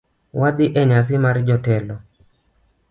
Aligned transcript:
Wadhi 0.39 0.65
enyasi 0.81 1.15
mar 1.23 1.37
jotelo 1.47 1.95